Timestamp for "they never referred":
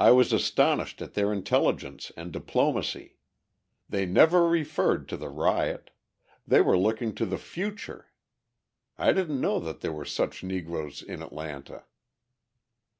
3.88-5.08